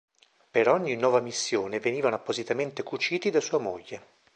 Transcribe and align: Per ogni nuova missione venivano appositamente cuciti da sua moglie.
Per 0.49 0.67
ogni 0.67 0.95
nuova 0.95 1.19
missione 1.19 1.79
venivano 1.79 2.15
appositamente 2.15 2.81
cuciti 2.81 3.29
da 3.29 3.39
sua 3.39 3.59
moglie. 3.59 4.03